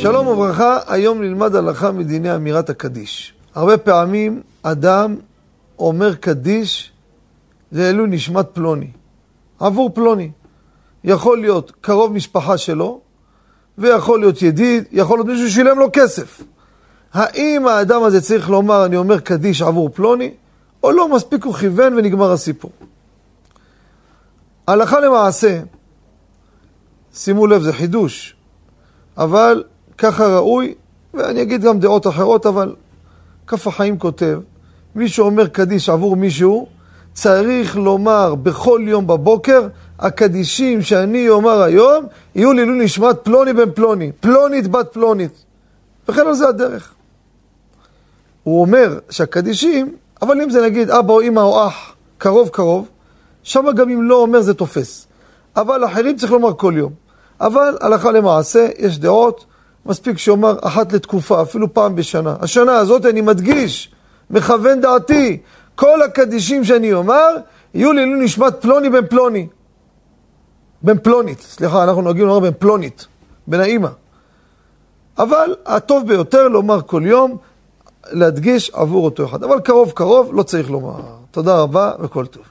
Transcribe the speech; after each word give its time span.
שלום 0.00 0.26
וברכה, 0.26 0.78
היום 0.86 1.22
נלמד 1.22 1.54
הלכה 1.54 1.92
מדיני 1.92 2.34
אמירת 2.34 2.70
הקדיש. 2.70 3.34
הרבה 3.54 3.78
פעמים 3.78 4.42
אדם 4.62 5.16
אומר 5.78 6.14
קדיש 6.14 6.92
לעילוי 7.72 8.08
נשמת 8.08 8.46
פלוני, 8.52 8.90
עבור 9.60 9.90
פלוני. 9.94 10.30
יכול 11.04 11.40
להיות 11.40 11.72
קרוב 11.80 12.12
משפחה 12.12 12.58
שלו, 12.58 13.00
ויכול 13.78 14.20
להיות 14.20 14.42
ידיד, 14.42 14.84
יכול 14.92 15.18
להיות 15.18 15.26
מישהו 15.26 15.48
ששילם 15.48 15.78
לו 15.78 15.86
כסף. 15.92 16.42
האם 17.12 17.66
האדם 17.66 18.02
הזה 18.02 18.20
צריך 18.20 18.50
לומר, 18.50 18.84
אני 18.84 18.96
אומר 18.96 19.20
קדיש 19.20 19.62
עבור 19.62 19.88
פלוני, 19.88 20.30
או 20.82 20.90
לא, 20.90 21.08
מספיק 21.08 21.44
הוא 21.44 21.54
כיוון 21.54 21.94
ונגמר 21.94 22.32
הסיפור. 22.32 22.70
הלכה 24.66 25.00
למעשה, 25.00 25.60
שימו 27.14 27.46
לב, 27.46 27.62
זה 27.62 27.72
חידוש, 27.72 28.36
אבל 29.16 29.64
ככה 29.98 30.26
ראוי, 30.26 30.74
ואני 31.14 31.42
אגיד 31.42 31.62
גם 31.62 31.78
דעות 31.78 32.06
אחרות, 32.06 32.46
אבל 32.46 32.74
כף 33.46 33.66
החיים 33.66 33.98
כותב, 33.98 34.40
מי 34.94 35.08
שאומר 35.08 35.46
קדיש 35.46 35.88
עבור 35.88 36.16
מישהו, 36.16 36.66
צריך 37.12 37.76
לומר 37.76 38.34
בכל 38.34 38.80
יום 38.84 39.06
בבוקר, 39.06 39.68
הקדישים 39.98 40.82
שאני 40.82 41.28
אומר 41.28 41.62
היום, 41.62 42.06
יהיו 42.34 42.52
לעילוי 42.52 42.84
נשמת 42.84 43.16
פלוני 43.22 43.52
בן 43.52 43.70
פלוני, 43.70 44.12
פלונית 44.20 44.68
בת 44.68 44.88
פלונית. 44.92 45.44
וכן 46.08 46.26
על 46.26 46.34
זה 46.34 46.48
הדרך. 46.48 46.92
הוא 48.42 48.60
אומר 48.60 48.98
שהקדישים, 49.10 49.94
אבל 50.22 50.42
אם 50.42 50.50
זה 50.50 50.62
נגיד 50.62 50.90
אבא 50.90 51.12
או 51.12 51.20
אמא 51.20 51.40
או 51.40 51.66
אח, 51.66 51.94
קרוב 52.18 52.48
קרוב, 52.48 52.88
שם 53.42 53.64
גם 53.76 53.90
אם 53.90 54.02
לא 54.02 54.14
אומר 54.14 54.40
זה 54.40 54.54
תופס. 54.54 55.06
אבל 55.56 55.84
אחרים 55.84 56.16
צריך 56.16 56.32
לומר 56.32 56.54
כל 56.56 56.74
יום. 56.76 56.92
אבל 57.40 57.76
הלכה 57.80 58.10
למעשה, 58.10 58.68
יש 58.78 58.98
דעות, 58.98 59.44
מספיק 59.88 60.18
שאומר 60.18 60.56
אחת 60.62 60.92
לתקופה, 60.92 61.42
אפילו 61.42 61.74
פעם 61.74 61.94
בשנה. 61.94 62.36
השנה 62.40 62.76
הזאת 62.76 63.06
אני 63.06 63.20
מדגיש, 63.20 63.92
מכוון 64.30 64.80
דעתי, 64.80 65.40
כל 65.74 66.02
הקדישים 66.02 66.64
שאני 66.64 66.92
אומר, 66.92 67.28
יהיו 67.74 67.92
לעילוי 67.92 68.24
נשמת 68.24 68.54
פלוני 68.60 68.90
בן 68.90 69.06
פלוני. 69.06 69.46
בן 70.82 70.98
פלונית, 70.98 71.40
סליחה, 71.40 71.84
אנחנו 71.84 72.02
נוהגים 72.02 72.26
לומר 72.26 72.40
בן 72.50 72.56
פלונית, 72.58 73.06
בן 73.46 73.60
האימא. 73.60 73.88
אבל 75.18 75.54
הטוב 75.66 76.08
ביותר 76.08 76.48
לומר 76.48 76.80
כל 76.86 77.02
יום, 77.04 77.36
להדגיש 78.10 78.70
עבור 78.74 79.04
אותו 79.04 79.24
אחד. 79.24 79.42
אבל 79.42 79.60
קרוב 79.60 79.90
קרוב 79.90 80.34
לא 80.34 80.42
צריך 80.42 80.70
לומר. 80.70 80.94
תודה 81.30 81.56
רבה 81.56 81.92
וכל 82.00 82.26
טוב. 82.26 82.42